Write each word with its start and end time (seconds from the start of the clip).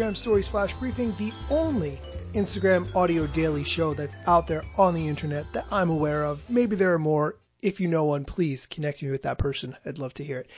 Instagram 0.00 0.16
Stories 0.16 0.48
Flash 0.48 0.72
Briefing, 0.76 1.14
the 1.18 1.30
only 1.50 2.00
Instagram 2.32 2.96
audio 2.96 3.26
daily 3.26 3.62
show 3.62 3.92
that's 3.92 4.16
out 4.26 4.46
there 4.46 4.64
on 4.78 4.94
the 4.94 5.06
internet 5.06 5.52
that 5.52 5.66
I'm 5.70 5.90
aware 5.90 6.24
of. 6.24 6.40
Maybe 6.48 6.74
there 6.74 6.94
are 6.94 6.98
more. 6.98 7.36
If 7.60 7.80
you 7.80 7.88
know 7.88 8.04
one, 8.04 8.24
please 8.24 8.64
connect 8.64 9.02
me 9.02 9.10
with 9.10 9.22
that 9.22 9.36
person. 9.36 9.76
I'd 9.84 9.98
love 9.98 10.14
to 10.14 10.24
hear 10.24 10.38
it. 10.38 10.48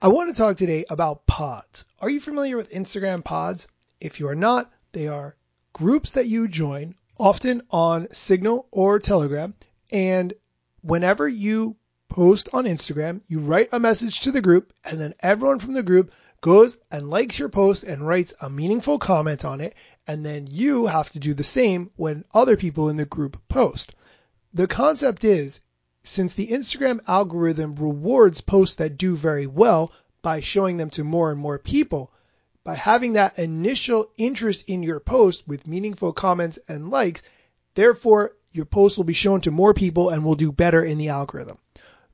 I 0.00 0.06
want 0.06 0.30
to 0.30 0.36
talk 0.36 0.56
today 0.56 0.84
about 0.88 1.26
pods. 1.26 1.84
Are 2.00 2.08
you 2.08 2.20
familiar 2.20 2.56
with 2.56 2.70
Instagram 2.70 3.24
pods? 3.24 3.66
If 4.00 4.20
you 4.20 4.28
are 4.28 4.36
not, 4.36 4.70
they 4.92 5.08
are 5.08 5.34
groups 5.72 6.12
that 6.12 6.28
you 6.28 6.46
join, 6.46 6.94
often 7.18 7.62
on 7.72 8.06
Signal 8.12 8.68
or 8.70 9.00
Telegram, 9.00 9.52
and 9.90 10.32
whenever 10.82 11.26
you 11.26 11.74
post 12.08 12.50
on 12.52 12.66
Instagram, 12.66 13.20
you 13.26 13.40
write 13.40 13.70
a 13.72 13.80
message 13.80 14.20
to 14.20 14.30
the 14.30 14.40
group, 14.40 14.72
and 14.84 15.00
then 15.00 15.14
everyone 15.18 15.58
from 15.58 15.74
the 15.74 15.82
group 15.82 16.12
goes 16.40 16.78
and 16.90 17.10
likes 17.10 17.38
your 17.38 17.48
post 17.48 17.84
and 17.84 18.06
writes 18.06 18.34
a 18.40 18.48
meaningful 18.48 18.98
comment 18.98 19.44
on 19.44 19.60
it, 19.60 19.74
and 20.06 20.24
then 20.24 20.46
you 20.48 20.86
have 20.86 21.10
to 21.10 21.18
do 21.18 21.34
the 21.34 21.44
same 21.44 21.90
when 21.96 22.24
other 22.32 22.56
people 22.56 22.88
in 22.88 22.96
the 22.96 23.04
group 23.04 23.40
post. 23.48 23.94
The 24.54 24.66
concept 24.66 25.24
is, 25.24 25.60
since 26.02 26.34
the 26.34 26.48
Instagram 26.48 27.00
algorithm 27.06 27.74
rewards 27.74 28.40
posts 28.40 28.76
that 28.76 28.96
do 28.96 29.16
very 29.16 29.46
well 29.46 29.92
by 30.22 30.40
showing 30.40 30.76
them 30.76 30.90
to 30.90 31.04
more 31.04 31.30
and 31.30 31.40
more 31.40 31.58
people, 31.58 32.12
by 32.64 32.74
having 32.74 33.14
that 33.14 33.38
initial 33.38 34.10
interest 34.16 34.64
in 34.68 34.82
your 34.82 35.00
post 35.00 35.46
with 35.46 35.66
meaningful 35.66 36.12
comments 36.12 36.58
and 36.68 36.90
likes, 36.90 37.22
therefore 37.74 38.32
your 38.52 38.64
post 38.64 38.96
will 38.96 39.04
be 39.04 39.12
shown 39.12 39.40
to 39.42 39.50
more 39.50 39.74
people 39.74 40.08
and 40.10 40.24
will 40.24 40.34
do 40.34 40.52
better 40.52 40.82
in 40.82 40.98
the 40.98 41.08
algorithm. 41.08 41.58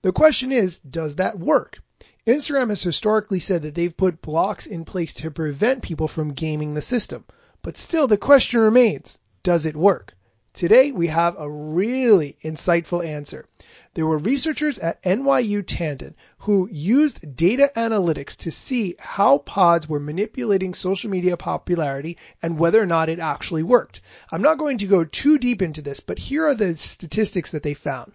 The 0.03 0.13
question 0.13 0.51
is, 0.51 0.79
does 0.79 1.17
that 1.17 1.39
work? 1.39 1.79
Instagram 2.27 2.71
has 2.71 2.83
historically 2.83 3.39
said 3.39 3.61
that 3.61 3.75
they've 3.75 3.97
put 3.99 4.23
blocks 4.23 4.65
in 4.65 4.87
place 4.87 5.13
to 5.13 5.31
prevent 5.31 5.83
people 5.83 6.09
from 6.09 6.33
gaming 6.33 6.73
the 6.73 6.81
system. 6.81 7.23
But 7.61 7.77
still, 7.77 8.07
the 8.07 8.17
question 8.17 8.61
remains, 8.61 9.19
does 9.43 9.67
it 9.67 9.77
work? 9.77 10.15
Today, 10.55 10.91
we 10.91 11.09
have 11.09 11.35
a 11.37 11.51
really 11.51 12.39
insightful 12.43 13.05
answer. 13.05 13.45
There 13.93 14.07
were 14.07 14.17
researchers 14.17 14.79
at 14.79 15.03
NYU 15.03 15.63
Tandon 15.65 16.15
who 16.39 16.67
used 16.73 17.37
data 17.37 17.71
analytics 17.77 18.37
to 18.37 18.51
see 18.51 18.97
how 18.99 19.39
pods 19.39 19.87
were 19.87 20.01
manipulating 20.01 20.73
social 20.73 21.11
media 21.11 21.37
popularity 21.37 22.17
and 22.43 22.59
whether 22.59 22.81
or 22.81 22.87
not 22.87 23.11
it 23.11 23.19
actually 23.19 23.65
worked. 23.65 24.01
I'm 24.33 24.43
not 24.43 24.57
going 24.57 24.79
to 24.79 24.87
go 24.87 25.05
too 25.05 25.37
deep 25.37 25.61
into 25.61 25.83
this, 25.83 26.01
but 26.01 26.19
here 26.19 26.47
are 26.47 26.55
the 26.55 26.75
statistics 26.79 27.51
that 27.51 27.63
they 27.63 27.75
found. 27.75 28.13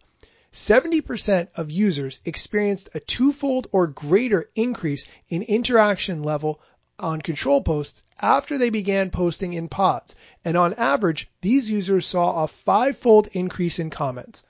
70% 0.51 1.47
of 1.55 1.69
users 1.69 2.19
experienced 2.25 2.89
a 2.93 2.99
twofold 2.99 3.67
or 3.71 3.87
greater 3.87 4.49
increase 4.55 5.05
in 5.29 5.43
interaction 5.43 6.23
level 6.23 6.59
on 6.97 7.21
control 7.21 7.61
posts 7.61 8.03
after 8.19 8.57
they 8.57 8.69
began 8.69 9.09
posting 9.09 9.53
in 9.53 9.69
pods. 9.69 10.15
And 10.43 10.57
on 10.57 10.73
average, 10.73 11.29
these 11.41 11.69
users 11.69 12.05
saw 12.05 12.43
a 12.43 12.47
fivefold 12.47 13.29
increase 13.33 13.79
in 13.79 13.89
comments. 13.89 14.43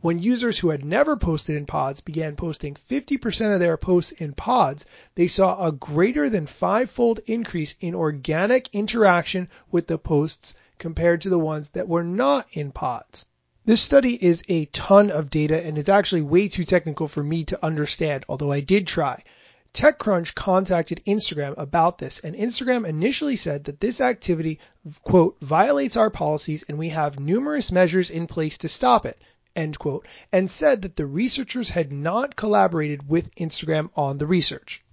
When 0.00 0.18
users 0.18 0.58
who 0.58 0.68
had 0.68 0.84
never 0.84 1.16
posted 1.16 1.56
in 1.56 1.64
pods 1.64 2.02
began 2.02 2.36
posting 2.36 2.76
50% 2.90 3.54
of 3.54 3.60
their 3.60 3.78
posts 3.78 4.12
in 4.12 4.34
pods, 4.34 4.84
they 5.14 5.28
saw 5.28 5.66
a 5.66 5.72
greater 5.72 6.28
than 6.28 6.46
fivefold 6.46 7.20
increase 7.26 7.74
in 7.80 7.94
organic 7.94 8.68
interaction 8.74 9.48
with 9.70 9.86
the 9.86 9.96
posts 9.96 10.54
compared 10.78 11.22
to 11.22 11.30
the 11.30 11.38
ones 11.38 11.70
that 11.70 11.88
were 11.88 12.04
not 12.04 12.46
in 12.52 12.70
pods. 12.70 13.24
This 13.66 13.80
study 13.80 14.22
is 14.22 14.44
a 14.46 14.66
ton 14.66 15.10
of 15.10 15.30
data 15.30 15.58
and 15.64 15.78
it's 15.78 15.88
actually 15.88 16.20
way 16.20 16.48
too 16.48 16.66
technical 16.66 17.08
for 17.08 17.22
me 17.22 17.44
to 17.44 17.64
understand, 17.64 18.26
although 18.28 18.52
I 18.52 18.60
did 18.60 18.86
try. 18.86 19.24
TechCrunch 19.72 20.34
contacted 20.34 21.00
Instagram 21.06 21.54
about 21.56 21.96
this 21.96 22.20
and 22.20 22.36
Instagram 22.36 22.86
initially 22.86 23.36
said 23.36 23.64
that 23.64 23.80
this 23.80 24.02
activity, 24.02 24.60
quote, 25.02 25.38
violates 25.40 25.96
our 25.96 26.10
policies 26.10 26.62
and 26.68 26.76
we 26.76 26.90
have 26.90 27.18
numerous 27.18 27.72
measures 27.72 28.10
in 28.10 28.26
place 28.26 28.58
to 28.58 28.68
stop 28.68 29.06
it, 29.06 29.18
end 29.56 29.78
quote, 29.78 30.06
and 30.30 30.50
said 30.50 30.82
that 30.82 30.96
the 30.96 31.06
researchers 31.06 31.70
had 31.70 31.90
not 31.90 32.36
collaborated 32.36 33.08
with 33.08 33.34
Instagram 33.36 33.88
on 33.96 34.18
the 34.18 34.26
research. 34.26 34.83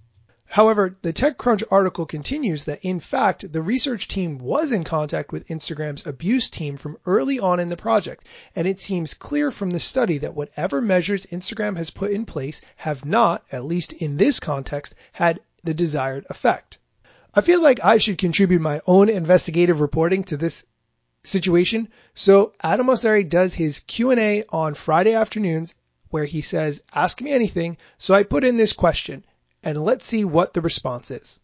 However, 0.52 0.98
the 1.00 1.14
TechCrunch 1.14 1.62
article 1.70 2.04
continues 2.04 2.64
that 2.64 2.84
in 2.84 3.00
fact, 3.00 3.54
the 3.54 3.62
research 3.62 4.06
team 4.06 4.36
was 4.36 4.70
in 4.70 4.84
contact 4.84 5.32
with 5.32 5.48
Instagram's 5.48 6.06
abuse 6.06 6.50
team 6.50 6.76
from 6.76 6.98
early 7.06 7.40
on 7.40 7.58
in 7.58 7.70
the 7.70 7.76
project, 7.78 8.26
and 8.54 8.68
it 8.68 8.78
seems 8.78 9.14
clear 9.14 9.50
from 9.50 9.70
the 9.70 9.80
study 9.80 10.18
that 10.18 10.34
whatever 10.34 10.82
measures 10.82 11.24
Instagram 11.24 11.78
has 11.78 11.88
put 11.88 12.10
in 12.10 12.26
place 12.26 12.60
have 12.76 13.06
not, 13.06 13.42
at 13.50 13.64
least 13.64 13.94
in 13.94 14.18
this 14.18 14.40
context, 14.40 14.94
had 15.12 15.40
the 15.64 15.72
desired 15.72 16.26
effect. 16.28 16.76
I 17.32 17.40
feel 17.40 17.62
like 17.62 17.82
I 17.82 17.96
should 17.96 18.18
contribute 18.18 18.60
my 18.60 18.82
own 18.86 19.08
investigative 19.08 19.80
reporting 19.80 20.22
to 20.24 20.36
this 20.36 20.66
situation. 21.24 21.88
So 22.12 22.52
Adam 22.62 22.88
Mosseri 22.88 23.26
does 23.26 23.54
his 23.54 23.80
Q&A 23.80 24.44
on 24.50 24.74
Friday 24.74 25.14
afternoons 25.14 25.74
where 26.10 26.26
he 26.26 26.42
says, 26.42 26.82
ask 26.92 27.22
me 27.22 27.32
anything. 27.32 27.78
So 27.96 28.12
I 28.12 28.22
put 28.22 28.44
in 28.44 28.58
this 28.58 28.74
question 28.74 29.24
and 29.62 29.82
let's 29.82 30.06
see 30.06 30.24
what 30.24 30.54
the 30.54 30.60
response 30.60 31.10
is. 31.10 31.40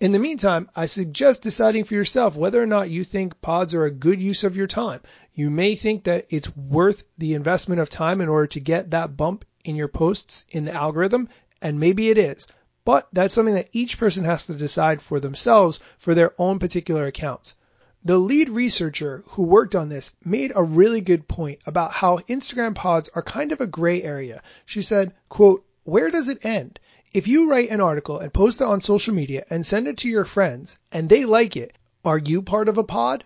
In 0.00 0.12
the 0.12 0.20
meantime, 0.20 0.70
I 0.76 0.86
suggest 0.86 1.42
deciding 1.42 1.82
for 1.82 1.94
yourself 1.94 2.36
whether 2.36 2.62
or 2.62 2.66
not 2.66 2.88
you 2.88 3.02
think 3.02 3.40
pods 3.40 3.74
are 3.74 3.84
a 3.84 3.90
good 3.90 4.22
use 4.22 4.44
of 4.44 4.56
your 4.56 4.68
time. 4.68 5.00
You 5.34 5.50
may 5.50 5.74
think 5.74 6.04
that 6.04 6.26
it's 6.30 6.56
worth 6.56 7.02
the 7.18 7.34
investment 7.34 7.80
of 7.80 7.90
time 7.90 8.20
in 8.20 8.28
order 8.28 8.46
to 8.48 8.60
get 8.60 8.92
that 8.92 9.16
bump 9.16 9.44
in 9.64 9.74
your 9.74 9.88
posts 9.88 10.46
in 10.52 10.64
the 10.64 10.72
algorithm, 10.72 11.28
and 11.60 11.80
maybe 11.80 12.10
it 12.10 12.18
is. 12.18 12.46
But 12.84 13.08
that's 13.12 13.34
something 13.34 13.56
that 13.56 13.70
each 13.72 13.98
person 13.98 14.24
has 14.24 14.46
to 14.46 14.54
decide 14.54 15.02
for 15.02 15.18
themselves 15.18 15.80
for 15.98 16.14
their 16.14 16.32
own 16.38 16.60
particular 16.60 17.06
accounts. 17.06 17.56
The 18.04 18.18
lead 18.18 18.48
researcher 18.50 19.24
who 19.30 19.42
worked 19.42 19.74
on 19.74 19.88
this 19.88 20.14
made 20.24 20.52
a 20.54 20.62
really 20.62 21.00
good 21.00 21.26
point 21.26 21.58
about 21.66 21.90
how 21.90 22.18
Instagram 22.18 22.76
pods 22.76 23.10
are 23.16 23.22
kind 23.22 23.50
of 23.50 23.60
a 23.60 23.66
gray 23.66 24.00
area. 24.00 24.42
She 24.64 24.82
said, 24.82 25.12
quote, 25.28 25.66
where 25.82 26.08
does 26.08 26.28
it 26.28 26.44
end? 26.44 26.78
If 27.12 27.26
you 27.26 27.50
write 27.50 27.70
an 27.70 27.80
article 27.80 28.18
and 28.18 28.32
post 28.32 28.60
it 28.60 28.66
on 28.66 28.80
social 28.80 29.14
media 29.14 29.44
and 29.48 29.66
send 29.66 29.88
it 29.88 29.98
to 29.98 30.08
your 30.08 30.24
friends 30.24 30.76
and 30.92 31.08
they 31.08 31.24
like 31.24 31.56
it, 31.56 31.76
are 32.04 32.18
you 32.18 32.42
part 32.42 32.68
of 32.68 32.76
a 32.76 32.84
pod? 32.84 33.24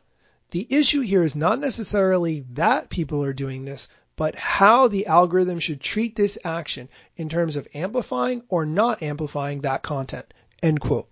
The 0.53 0.67
issue 0.71 1.01
here 1.01 1.23
is 1.23 1.35
not 1.35 1.59
necessarily 1.59 2.45
that 2.53 2.91
people 2.91 3.25
are 3.25 3.33
doing 3.33 3.65
this, 3.65 3.89
but 4.15 4.35
how 4.37 4.87
the 4.87 5.07
algorithm 5.07 5.59
should 5.59 5.81
treat 5.81 6.15
this 6.15 6.39
action 6.45 6.89
in 7.17 7.29
terms 7.29 7.57
of 7.57 7.67
amplifying 7.75 8.43
or 8.49 8.65
not 8.65 9.03
amplifying 9.03 9.63
that 9.63 9.83
content. 9.83 10.33
End 10.63 10.81
quote. 10.81 11.09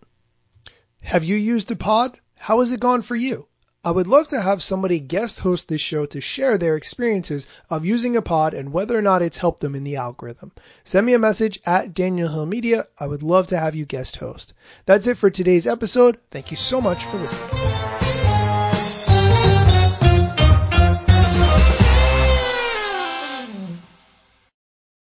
Have 1.03 1.25
you 1.25 1.37
used 1.37 1.71
a 1.71 1.77
pod? 1.77 2.21
How 2.37 2.61
has 2.61 2.71
it 2.71 2.81
gone 2.81 3.03
for 3.03 3.17
you? 3.17 3.49
I 3.83 3.93
would 3.93 4.07
love 4.07 4.27
to 4.29 4.41
have 4.41 4.63
somebody 4.63 5.01
guest 5.01 5.41
host 5.41 5.67
this 5.69 5.81
show 5.81 6.05
to 6.05 6.21
share 6.21 6.59
their 6.59 6.77
experiences 6.77 7.47
of 7.71 7.87
using 7.87 8.15
a 8.15 8.21
pod 8.21 8.53
and 8.53 8.75
whether 8.75 8.97
or 8.99 9.01
not 9.01 9.23
it's 9.23 9.39
helped 9.39 9.61
them 9.61 9.75
in 9.75 9.85
the 9.85 9.97
algorithm. 9.97 10.53
Send 10.85 11.07
me 11.07 11.15
a 11.15 11.19
message 11.19 11.59
at 11.65 11.95
Daniel 11.95 12.29
Hill 12.29 12.45
Media. 12.45 12.89
I 12.99 13.07
would 13.07 13.23
love 13.23 13.47
to 13.49 13.59
have 13.59 13.75
you 13.75 13.87
guest 13.87 14.17
host. 14.17 14.53
That's 14.85 15.07
it 15.07 15.17
for 15.17 15.31
today's 15.31 15.67
episode. 15.67 16.19
Thank 16.31 16.51
you 16.51 16.59
so 16.59 16.83
much 16.83 17.03
for 17.07 17.17
listening. 17.17 17.90